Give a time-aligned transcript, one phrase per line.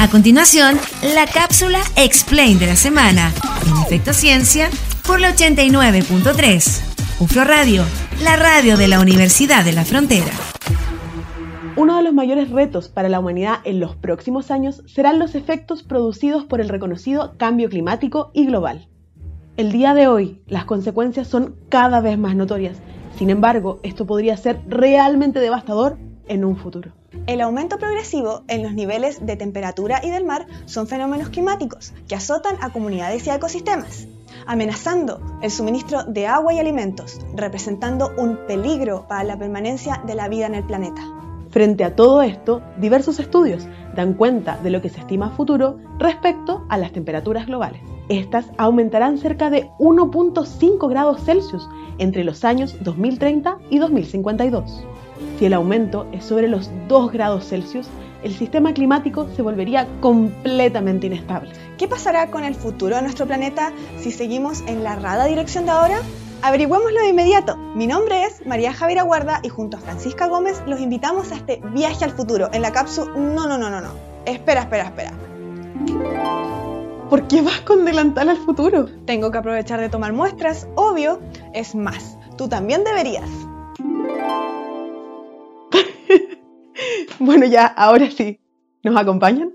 [0.00, 3.32] A continuación, la cápsula Explain de la semana,
[3.66, 4.70] en Efecto Ciencia,
[5.04, 7.18] por la 89.3.
[7.18, 7.82] UFRO Radio,
[8.22, 10.30] la radio de la Universidad de la Frontera.
[11.74, 15.82] Uno de los mayores retos para la humanidad en los próximos años serán los efectos
[15.82, 18.86] producidos por el reconocido cambio climático y global.
[19.56, 22.76] El día de hoy, las consecuencias son cada vez más notorias.
[23.16, 26.97] Sin embargo, esto podría ser realmente devastador en un futuro.
[27.26, 32.14] El aumento progresivo en los niveles de temperatura y del mar son fenómenos climáticos que
[32.14, 34.06] azotan a comunidades y ecosistemas,
[34.46, 40.28] amenazando el suministro de agua y alimentos, representando un peligro para la permanencia de la
[40.28, 41.00] vida en el planeta.
[41.50, 46.66] Frente a todo esto, diversos estudios dan cuenta de lo que se estima futuro respecto
[46.68, 47.80] a las temperaturas globales.
[48.10, 54.84] Estas aumentarán cerca de 1.5 grados Celsius entre los años 2030 y 2052.
[55.38, 57.86] Si el aumento es sobre los 2 grados Celsius,
[58.22, 61.52] el sistema climático se volvería completamente inestable.
[61.76, 65.70] ¿Qué pasará con el futuro de nuestro planeta si seguimos en la errada dirección de
[65.70, 66.00] ahora?
[66.42, 67.56] Averigüémoslo de inmediato.
[67.56, 71.60] Mi nombre es María Javier Aguarda y junto a Francisca Gómez los invitamos a este
[71.72, 73.12] viaje al futuro en la cápsula...
[73.16, 73.90] No, no, no, no, no.
[74.24, 75.12] Espera, espera, espera.
[77.10, 78.86] ¿Por qué vas con delantal al futuro?
[79.06, 81.20] Tengo que aprovechar de tomar muestras, obvio.
[81.54, 83.30] Es más, tú también deberías.
[87.20, 88.40] bueno, ya, ahora sí.
[88.84, 89.52] ¿Nos acompañan?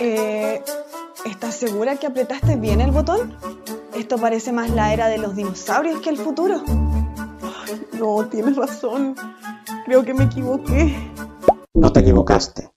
[0.00, 0.62] Eh,
[1.24, 3.36] ¿Estás segura que apretaste bien el botón?
[3.94, 6.62] Esto parece más la era de los dinosaurios que el futuro.
[6.66, 9.14] Ay, no, tienes razón.
[9.84, 10.94] Creo que me equivoqué.
[11.74, 12.70] No te equivocaste.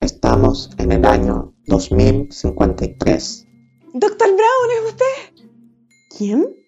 [0.00, 3.46] Estamos en el año 2053.
[3.94, 5.44] Doctor Brown, ¿es usted?
[6.16, 6.65] ¿Quién?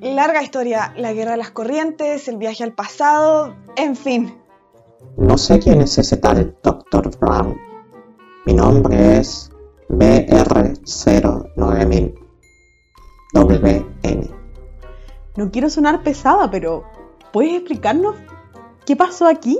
[0.00, 4.38] Larga historia, la guerra de las corrientes, el viaje al pasado, en fin.
[5.16, 7.10] No sé quién es ese tal Dr.
[7.18, 7.56] Brown.
[8.46, 9.50] Mi nombre es
[9.88, 12.14] BR09000.
[13.34, 14.30] WN.
[15.36, 16.84] No quiero sonar pesada, pero
[17.32, 18.14] ¿puedes explicarnos
[18.86, 19.58] qué pasó aquí?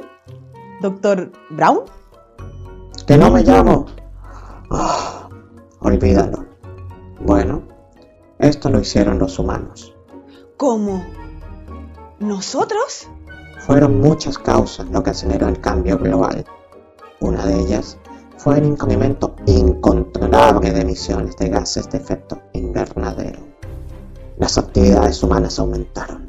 [0.81, 1.81] ¿Doctor Brown?
[3.06, 3.87] ¿Que no me llamo?
[4.71, 5.28] Ah,
[5.81, 6.47] olvídalo.
[7.21, 7.65] Bueno,
[8.38, 9.97] esto lo hicieron los humanos.
[10.58, 11.04] ¿Cómo?
[12.19, 13.06] ¿Nosotros?
[13.60, 16.44] Fueron muchas causas lo que aceleró el cambio global.
[17.20, 17.96] Una de ellas
[18.38, 23.38] fue el incremento incontrolable de emisiones de gases de efecto invernadero.
[24.36, 26.26] Las actividades humanas aumentaron.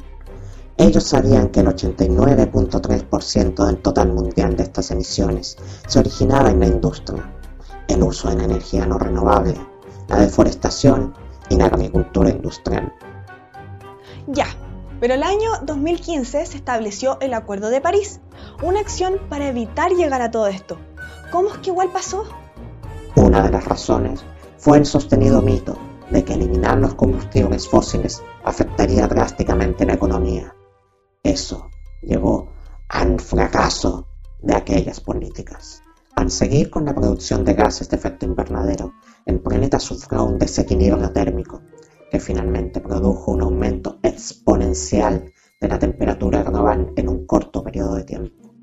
[0.76, 5.56] Ellos sabían que el 89.3% del total mundial de estas emisiones
[5.88, 7.28] se originaba en la industria,
[7.88, 9.56] el uso de la energía no renovable,
[10.06, 11.14] la deforestación
[11.48, 12.92] y la agricultura industrial.
[14.32, 14.46] Ya,
[15.00, 18.20] pero el año 2015 se estableció el Acuerdo de París,
[18.62, 20.78] una acción para evitar llegar a todo esto.
[21.32, 22.24] ¿Cómo es que igual pasó?
[23.16, 24.24] Una de las razones
[24.56, 25.76] fue el sostenido mito
[26.10, 30.54] de que eliminar los combustibles fósiles afectaría drásticamente la economía.
[31.24, 31.68] Eso
[32.00, 32.52] llevó
[32.88, 34.06] al fracaso
[34.40, 35.82] de aquellas políticas.
[36.14, 38.92] Al seguir con la producción de gases de efecto invernadero,
[39.26, 41.62] el planeta sufrió un desequilibrio térmico
[42.10, 43.98] que finalmente produjo un aumento
[44.30, 48.54] exponencial de la temperatura global en un corto periodo de tiempo.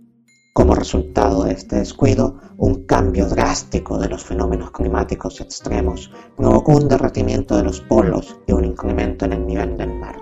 [0.53, 6.87] Como resultado de este descuido, un cambio drástico de los fenómenos climáticos extremos provocó un
[6.87, 10.15] derretimiento de los polos y un incremento en el nivel del mar.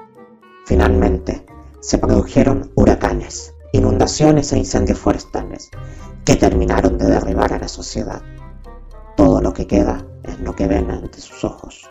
[0.66, 1.46] Finalmente,
[1.80, 5.70] se produjeron huracanes, inundaciones e incendios forestales
[6.26, 8.22] que terminaron de derribar a la sociedad.
[9.16, 11.90] Todo lo que queda es lo que ven ante sus ojos.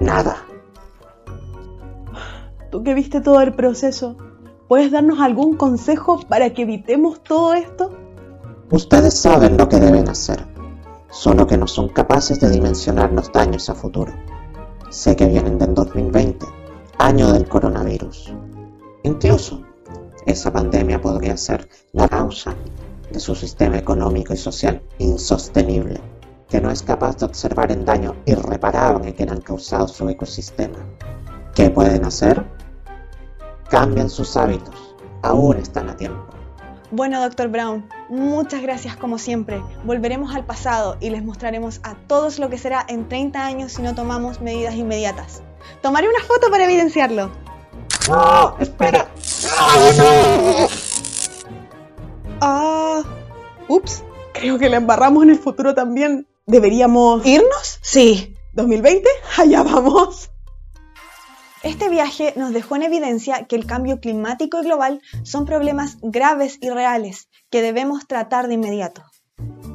[0.00, 0.49] Nada.
[2.70, 4.16] Tú que viste todo el proceso,
[4.68, 7.90] ¿puedes darnos algún consejo para que evitemos todo esto?
[8.70, 10.46] Ustedes saben lo que deben hacer,
[11.10, 14.12] solo que no son capaces de dimensionar los daños a futuro.
[14.88, 16.46] Sé que vienen del 2020,
[16.98, 18.32] año del coronavirus.
[19.02, 19.62] Incluso,
[20.24, 22.54] esa pandemia podría ser la causa
[23.10, 26.00] de su sistema económico y social insostenible,
[26.48, 30.78] que no es capaz de observar el daño irreparable que le han causado su ecosistema.
[31.52, 32.59] ¿Qué pueden hacer?
[33.70, 36.26] Cambian sus hábitos, aún están a tiempo.
[36.90, 39.62] Bueno, doctor Brown, muchas gracias como siempre.
[39.84, 43.82] Volveremos al pasado y les mostraremos a todos lo que será en 30 años si
[43.82, 45.44] no tomamos medidas inmediatas.
[45.82, 47.30] Tomaré una foto para evidenciarlo.
[48.08, 48.56] ¡No!
[48.58, 49.08] ¡Espera!
[52.40, 53.02] Ah,
[53.68, 54.02] ups,
[54.32, 56.26] creo que la embarramos en el futuro también.
[56.46, 57.78] ¿Deberíamos ¿Irnos?
[57.82, 58.34] Sí.
[58.56, 59.04] ¿2020?
[59.36, 60.30] Allá vamos.
[61.62, 66.56] Este viaje nos dejó en evidencia que el cambio climático y global son problemas graves
[66.62, 69.02] y reales que debemos tratar de inmediato.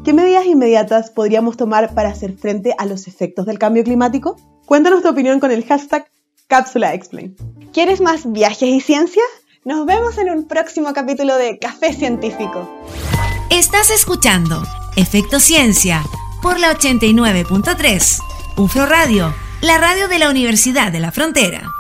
[0.04, 4.36] ¿Qué medidas inmediatas podríamos tomar para hacer frente a los efectos del cambio climático?
[4.66, 6.10] Cuéntanos tu opinión con el hashtag
[6.48, 7.36] Cápsula Explain.
[7.72, 9.24] ¿Quieres más viajes y ciencia?
[9.64, 12.68] Nos vemos en un próximo capítulo de Café Científico.
[13.52, 14.64] Estás escuchando
[14.96, 16.04] Efecto Ciencia
[16.42, 18.20] por la 89.3.
[18.58, 19.34] UFRO Radio,
[19.66, 21.74] la radio de la Universidad de la Frontera.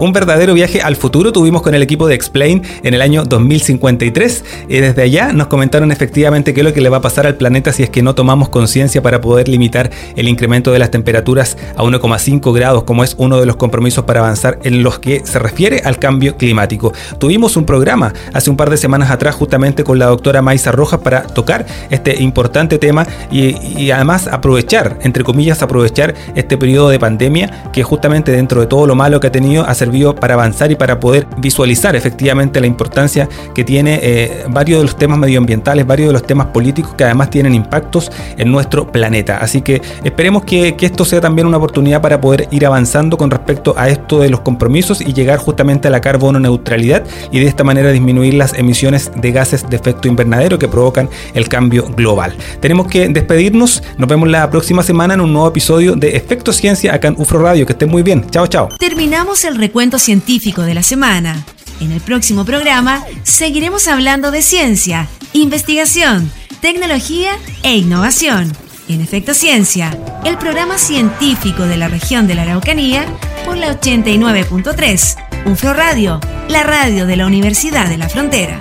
[0.00, 4.44] Un verdadero viaje al futuro tuvimos con el equipo de Explain en el año 2053
[4.68, 7.36] y desde allá nos comentaron efectivamente qué es lo que le va a pasar al
[7.36, 11.56] planeta si es que no tomamos conciencia para poder limitar el incremento de las temperaturas
[11.76, 15.38] a 1,5 grados como es uno de los compromisos para avanzar en los que se
[15.38, 16.92] refiere al cambio climático.
[17.18, 21.00] Tuvimos un programa hace un par de semanas atrás justamente con la doctora Maisa Rojas
[21.00, 26.98] para tocar este importante tema y, y además aprovechar, entre comillas, aprovechar este periodo de
[26.98, 30.70] pandemia que justamente dentro de todo lo malo que ha tenido hace servido para avanzar
[30.70, 35.86] y para poder visualizar efectivamente la importancia que tiene eh, varios de los temas medioambientales,
[35.86, 39.38] varios de los temas políticos que además tienen impactos en nuestro planeta.
[39.38, 43.74] Así que esperemos que, esto sea también una oportunidad para poder ir avanzando con respecto
[43.76, 47.64] a esto de los compromisos y llegar justamente a la carbono neutralidad y de esta
[47.64, 52.36] manera disminuir las emisiones de gases de efecto invernadero que provocan el cambio global.
[52.60, 56.94] Tenemos que despedirnos, nos vemos la próxima semana en un nuevo episodio de Efecto Ciencia
[56.94, 57.66] acá en UFRO Radio.
[57.66, 58.24] Que estén muy bien.
[58.30, 58.68] Chao, chao.
[58.78, 61.44] Terminamos el cuento científico de la semana.
[61.80, 66.30] En el próximo programa seguiremos hablando de ciencia, investigación,
[66.60, 67.32] tecnología
[67.64, 68.52] e innovación.
[68.88, 73.04] En Efecto Ciencia, el programa científico de la región de la Araucanía
[73.44, 78.60] por la 89.3, UFRO Radio, la radio de la Universidad de la Frontera.